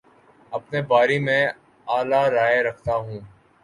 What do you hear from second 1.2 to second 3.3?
میں اعلی رائے رکھتا ہوں